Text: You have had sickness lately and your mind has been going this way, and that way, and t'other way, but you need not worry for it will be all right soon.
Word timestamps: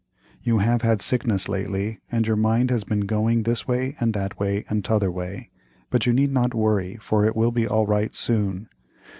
You 0.41 0.57
have 0.57 0.81
had 0.81 0.99
sickness 0.99 1.47
lately 1.47 1.99
and 2.11 2.25
your 2.25 2.35
mind 2.35 2.71
has 2.71 2.83
been 2.83 3.01
going 3.01 3.43
this 3.43 3.67
way, 3.67 3.95
and 3.99 4.15
that 4.15 4.39
way, 4.39 4.65
and 4.67 4.83
t'other 4.83 5.11
way, 5.11 5.51
but 5.91 6.07
you 6.07 6.11
need 6.11 6.31
not 6.31 6.55
worry 6.55 6.97
for 6.99 7.23
it 7.23 7.35
will 7.35 7.51
be 7.51 7.67
all 7.67 7.85
right 7.85 8.15
soon. 8.15 8.67